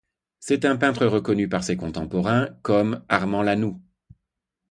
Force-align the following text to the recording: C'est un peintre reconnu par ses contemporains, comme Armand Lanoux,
C'est 0.39 0.65
un 0.65 0.77
peintre 0.77 1.05
reconnu 1.05 1.47
par 1.47 1.63
ses 1.63 1.77
contemporains, 1.77 2.47
comme 2.63 3.05
Armand 3.07 3.43
Lanoux, 3.43 3.79